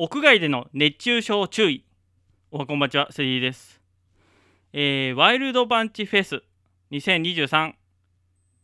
[0.00, 1.84] 屋外での熱中症注意。
[2.52, 3.80] おはこんばんちは、セリーです。
[4.72, 6.44] えー、ワイルドバンチフェス
[6.92, 7.72] 2023、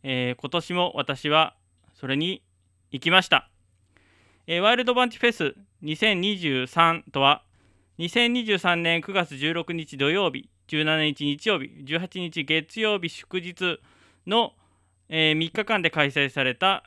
[0.03, 1.57] えー、今年も私は
[1.93, 2.41] それに
[2.91, 3.49] 行きました。
[4.47, 7.43] えー、ワイルドバンチフェス2023とは、
[7.99, 13.81] 2023年9月16日土曜日、17日日曜日、18日月曜日祝日
[14.25, 14.53] の、
[15.09, 16.85] えー、3日間で開催された、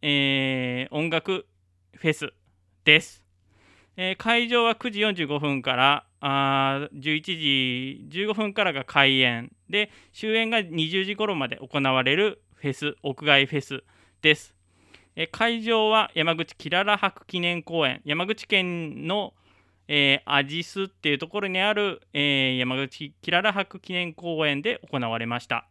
[0.00, 1.44] えー、音楽
[1.92, 2.32] フェス
[2.86, 3.29] です。
[3.96, 13.82] えー、会場は9時45分からあ11時15分からが開演で終演が20時頃まで行われるフェス屋外フェス
[14.22, 14.54] です。
[15.16, 19.34] えー、会場は山口キララ博記念公園山口県の、
[19.88, 25.66] えー、アジスっていうところにある、えー、山口キララ博記念公園で行われました。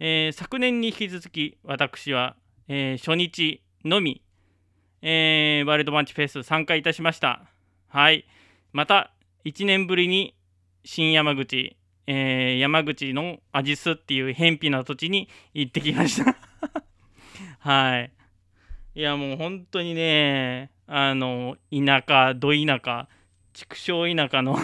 [0.00, 2.34] え、昨年に引き続き私は、
[2.66, 4.23] え、初日のみ
[5.06, 7.42] えー、ワイルドマンチフェス参加いたしました。
[7.88, 8.24] はい。
[8.72, 9.12] また、
[9.44, 10.34] 1年ぶりに
[10.82, 16.34] 新山口、えー、山口のアジスっていう偏僻な土地に行ってきました
[17.60, 18.12] はい。
[18.94, 23.06] いや、もう本当にね、あの、田舎、ど田舎、
[23.52, 24.56] 畜生田舎の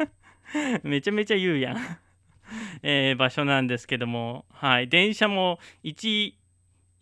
[0.84, 1.98] めちゃめちゃ言うやん
[2.82, 4.88] えー、場所なんですけども、はい。
[4.88, 6.32] 電車も1、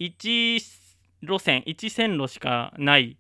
[0.01, 0.84] 1、
[1.27, 3.17] 路線1線路しかない、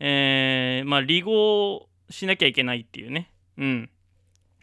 [0.00, 3.30] えー、まあ離合しなきゃいけないっていうね。
[3.58, 3.90] うん。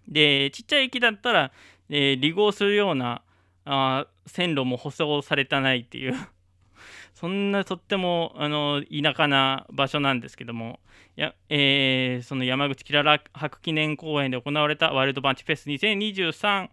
[0.08, 1.52] でちっちゃい駅だったら、
[1.90, 3.22] えー、離合するような
[3.66, 6.16] あ線路も舗装されてないっていう。
[7.14, 10.80] そんなとってもあの田舎な場所なんですけども。
[11.16, 16.70] や、えー、その山口キララ博記念公園で行われたワイルドバンチフェス2023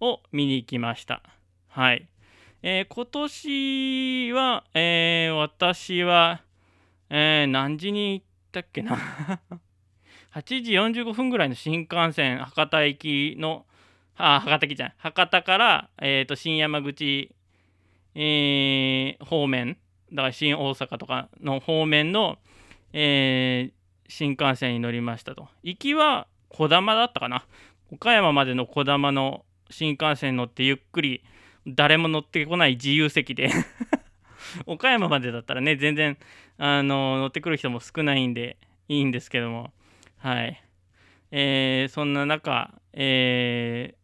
[0.00, 1.22] を見に行きました。
[1.68, 2.08] はい。
[2.62, 6.42] えー、今年は、えー、私は、
[7.08, 8.98] えー、何時に行ったっけな？
[10.34, 12.98] 8時45分ぐらいの新幹線博多行
[13.34, 13.64] きの
[14.16, 14.94] あ博多駅じゃない。
[14.98, 17.34] 博多から、えーと、新山口、
[18.14, 19.78] えー、方面
[20.12, 22.38] だから新大阪とかの方面の、
[22.92, 23.72] えー、
[24.08, 25.48] 新幹線に乗りましたと。
[25.62, 27.46] 行きはこだまだったかな。
[27.90, 31.24] 岡山までのこだまの新幹線に乗ってゆっくり
[31.66, 33.50] 誰も乗ってこない自由席で。
[34.66, 36.18] 岡山までだったらね全然
[36.58, 38.56] あの乗ってくる人も少ないんで
[38.88, 39.72] いいんですけども。
[40.18, 40.62] はい。
[41.30, 43.94] えー、そんな中、え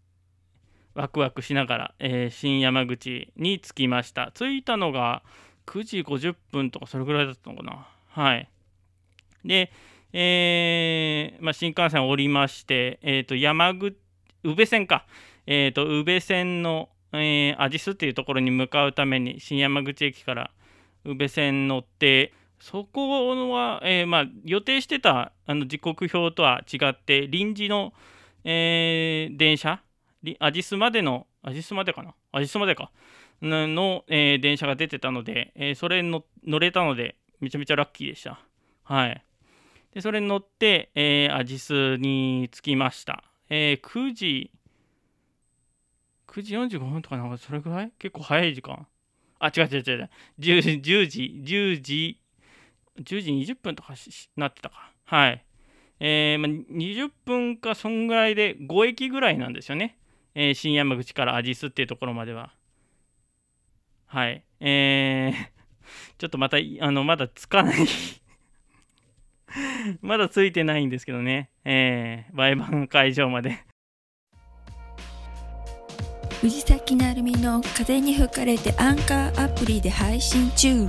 [0.95, 4.31] ー、ワクワクしながら、えー、新山口に着きました。
[4.33, 5.23] 着いたのが
[5.67, 7.89] 9時50分とかそれぐらいだったのかな。
[8.09, 8.49] はい。
[9.45, 9.73] で
[10.13, 13.97] えーまあ、新幹線降りまして、えーと、山口
[14.45, 15.05] 宇部線か、
[15.47, 16.89] えーと宇部線の
[17.21, 20.51] えー、アジスっていうところに向かうために新山口駅から
[21.05, 27.93] 宇部線乗ってそこは、えー、まあ、予定してたあの時刻表とは違って臨時の、
[28.45, 29.83] えー、電車
[30.41, 32.15] アジスまでのアジスまでかな？
[32.33, 32.91] アジスまでか。
[33.41, 38.41] の、えー、電車が出てたので、えそれに乗れたのでめちゃめちゃラッキーでした。
[38.83, 39.23] はい。
[39.95, 44.51] でそれに乗って、えアジスに着きました、え9時
[46.37, 47.93] 9時45分とかなんかそれぐらい？
[47.99, 48.87] 結構早い時間。
[49.39, 50.11] あ、違う違う違う。
[50.39, 52.21] 10, 10時、10時、
[52.99, 53.95] 10時20分とか
[54.37, 54.93] なってたか。
[55.07, 55.43] はい。
[55.99, 59.97] えー、ま、20分かそんぐらいで5駅ぐらいなんですよね。
[60.35, 62.53] えー、新山口からアジスっていうところまでは。
[64.05, 64.45] はい。
[64.61, 65.49] えー、
[66.19, 67.79] ちょっとまた、あの、まだつかない
[70.03, 71.49] まだついてないんですけどね。
[71.65, 73.65] えー、売買会場まで
[76.47, 80.87] 藤崎なるみの風に吹かれてアンカーアプリで配信中。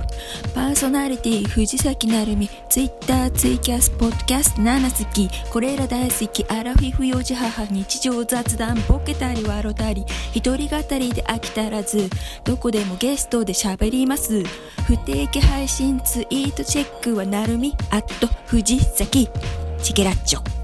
[0.54, 10.06] パーソナリティ藤崎なるみツイッターツイキャスポッドキャスト7好きこれら大好きアラフィフ幼児母日常雑談ボケたり笑たり。
[10.32, 12.08] 一人語りで飽きたらず。
[12.44, 14.44] どこでもゲストで喋ります。
[14.86, 19.28] 不定期配信ツイートチェックはなるみアット藤崎。
[19.82, 20.57] チケラッチョ。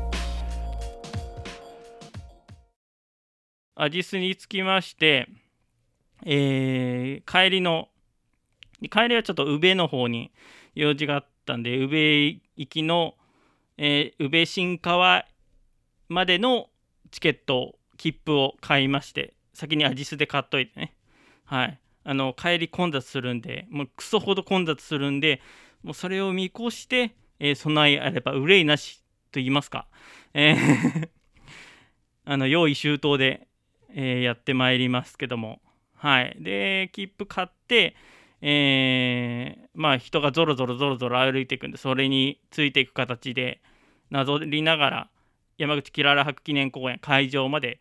[3.76, 5.28] アジスにつきまして、
[6.24, 7.88] えー、帰りの、
[8.90, 10.32] 帰りはちょっと宇部の方に
[10.74, 13.14] 用事があったんで、宇部行きの、
[13.76, 15.24] えー、宇部新川
[16.08, 16.70] までの
[17.10, 20.94] チケット、切符を買いまして、先にアジスで買っといてね。
[21.44, 21.78] はい。
[22.04, 25.40] あの、帰り混雑するんで、もうクソほど混雑するんで、
[25.82, 28.98] もうそれを見越して、えー、備えあれば憂いなし
[29.32, 29.86] と言いますか。
[30.32, 31.08] えー
[32.26, 33.46] あの、用意周到で、
[33.94, 35.60] えー、やってまいりますけども、
[35.94, 36.36] はい。
[36.40, 37.96] で、切符買って、
[38.42, 43.62] えー、まあ人がぞろぞろぞろぞろ歩いていくんで、それについていく形で、
[44.10, 45.08] なぞりながら
[45.56, 47.80] 山口キララ博記念公園会場まで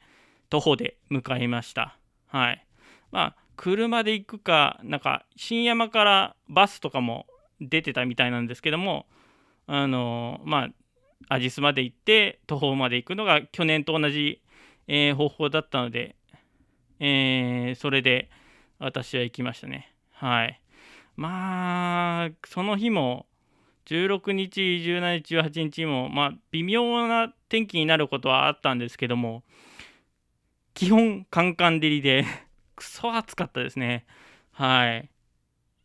[0.50, 1.98] 徒歩で向かいました。
[2.28, 2.66] はい。
[3.12, 7.26] まあ車で行くかなんか新山からバスとかも
[7.60, 9.06] 出てたみたいなんですけども
[9.68, 10.70] あのまあ
[11.30, 14.42] アジスまで行って徒歩まで行くのが去年と同じ、
[14.88, 16.16] えー方法だったので、
[17.00, 18.30] えーそれで
[18.80, 19.94] 私は行きましたね。
[20.12, 20.62] はい。
[21.16, 23.26] まあその日も
[23.86, 29.44] 16日、17日、18日も、まあ、微妙な天気になることはあったんですけども、
[30.74, 32.26] 基本、カンカン照りで、
[32.76, 34.06] クソ暑かったですね。
[34.52, 35.10] はい。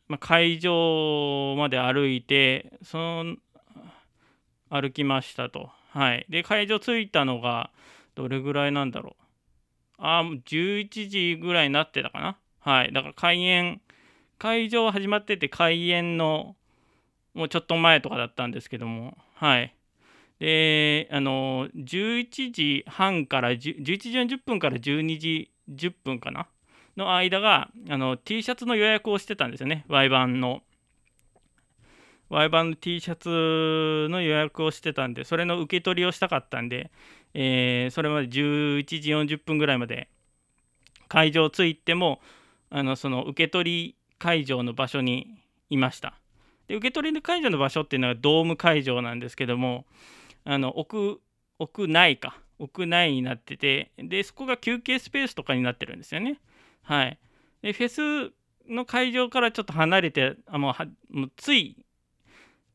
[0.06, 3.36] まあ、会場まで歩いて、その、
[4.70, 5.70] 歩きましたと。
[5.90, 6.26] はい。
[6.28, 7.70] で、会場着いたのが、
[8.18, 9.22] どれぐらいなんだろう。
[9.98, 12.36] ああ、もう11時ぐらいになってたかな。
[12.58, 12.92] はい。
[12.92, 13.80] だから開演、
[14.38, 16.56] 会場始まってて、開演の、
[17.32, 19.72] もうちょっと前とかだったんですけども、はい。
[20.40, 26.48] で、あの、11時半から10 11時40分から12時10分かな
[26.96, 30.62] の間が、あの、T シャツの予約をしてたんですよね、Y 版の。
[32.30, 36.90] Y 版の T シャツの予約をしてたんで、それの受け取りをしたかったんで、
[37.34, 40.08] えーそれまで11時40分ぐらいまで
[41.08, 42.20] 会場着いても、
[42.70, 45.26] あの、その受け取り会場の場所に
[45.70, 46.18] いました。
[46.68, 49.86] で受け取り会場の場所っていうのはドーム会場なんですけども
[50.44, 51.18] あの屋
[51.58, 56.38] 屋内か屋内になっててでそこが休憩スペースとかになってるんですよね
[56.82, 57.18] はい
[57.62, 58.32] でフェス
[58.68, 61.76] の会場からちょっと離れてあもうはもうつい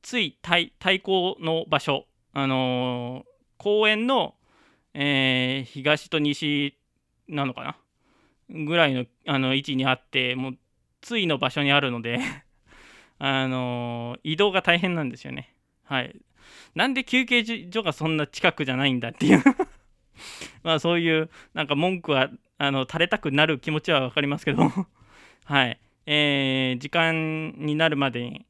[0.04, 4.36] つい対対抗の場所あのー公園の、
[4.94, 6.78] えー東と西
[7.28, 8.66] なのかな？
[8.66, 10.58] ぐらいのあの位置にあってもう
[11.02, 12.20] ついの場所にあるので
[13.20, 15.56] あの移動が大変なんですよね。
[15.86, 16.16] はい。
[16.76, 19.42] なんで休憩所がそんな近くじゃないんだっていう
[20.64, 24.70] まあそういうなんか文句はあの垂れたくなる気持ちは分かりますけど
[25.46, 25.80] はい。
[26.06, 28.46] えー時間になるまでに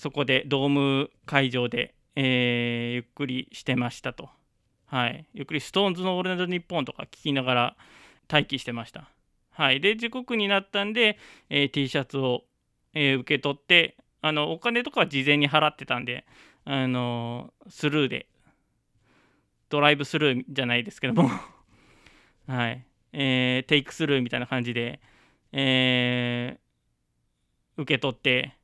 [0.00, 4.28] そこでドーム会場で、えーゆっくりしてましたと。
[4.86, 5.26] はい。
[5.34, 7.76] ゆっくりストーンズのオールナイトニッポンとか聞きながら
[8.30, 9.10] 待機してました。
[9.50, 9.80] はい。
[9.80, 11.18] で、時刻になったんで、
[11.48, 12.44] えー T シャツを
[12.94, 16.24] えー受け取ってあのお金とかは事前に払ってたんで
[16.64, 18.26] あのスルーで
[19.68, 21.30] ドライブスルーじゃないですけども
[22.48, 25.00] はい、えーテイクスルーみたいな感じで、
[25.52, 26.70] えー
[27.76, 28.56] 受け取って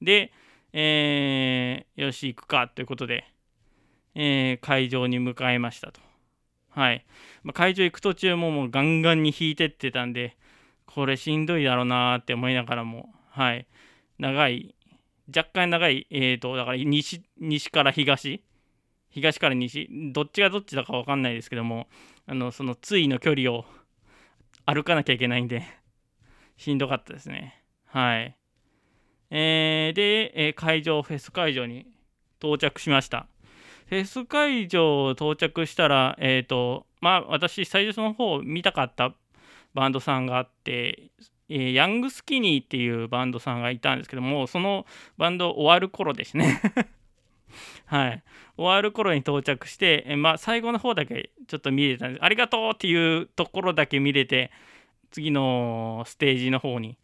[0.00, 0.32] で、
[0.72, 3.24] えーよし行くかということで、
[4.14, 6.00] えー会場に向かいましたと。
[6.70, 7.04] はい、
[7.42, 10.36] まあ会場行く途中ももうガンガンに引いてってたんで
[10.86, 13.66] これしんどいだろうなって思いながらもはい。
[14.18, 14.74] 長い
[15.34, 18.42] 若干長いえーとだから西西から東？
[19.10, 19.88] 東から西？
[20.12, 21.88] どっちがどっちだか分かんないですけども
[22.26, 23.64] あのその対の距離を
[24.64, 25.62] 歩かなきゃいけないんで
[26.56, 27.62] しんどかったですね。
[27.86, 28.36] はい。
[29.34, 31.86] えーで、え会場フェス会場に
[32.38, 33.26] 到着しました。
[33.86, 39.14] フェス会場到着したらえっ、とまあ私最初の方見たかった
[39.72, 41.10] バンドさんがあって
[41.48, 44.84] えーヤングスキニーっていうバンドさんがいたんですけどもその
[45.16, 46.60] バンド終わる頃ですね。
[47.86, 48.22] はい。
[48.56, 52.24] 終わる頃に到着して、えまあ、最後の方だけちょっと見れたんです。
[52.24, 54.50] ありがとうっていうところだけ見れて
[55.10, 56.98] 次のステージの方に、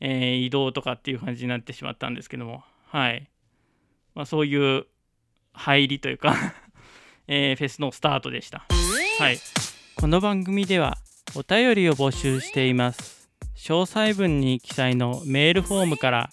[0.00, 2.64] えー移動とかっていう感じになってしまったんですけども。
[2.86, 3.28] はい、
[4.14, 4.86] まあ、そういう
[5.52, 6.34] 入りというか、
[7.28, 8.66] えーフェスのスタートでした。
[9.18, 9.38] はい。
[9.96, 10.98] この番組では
[11.34, 13.28] お便りを募集しています。
[13.56, 16.30] 詳細文に記載のメールフォームから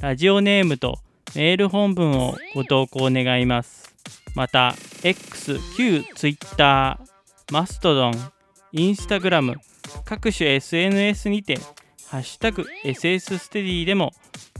[0.00, 0.98] ラジオネームと
[1.34, 3.94] メール本文をご投稿願います。
[4.34, 6.98] また X、旧 Twitter、
[7.52, 8.32] マストドン、
[8.72, 9.56] インスタグラム
[10.04, 11.58] 各種 SNS にて
[12.10, 14.12] ハッシュタグ SS ステディでも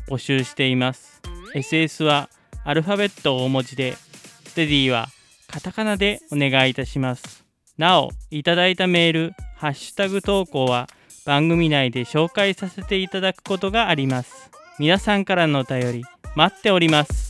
[0.06, 1.20] 募集しています。
[1.52, 2.30] SS は
[2.64, 3.96] アルファベット大文字で
[4.44, 5.08] ステディは
[5.48, 7.44] カタカナでお願いいたします。
[7.76, 10.88] なおいただいたメールハッシュタグ投稿は
[11.26, 14.48] 番組内で紹介させていただくことがあります。
[14.78, 16.04] 皆さんからのお便り
[16.36, 17.29] 待っております。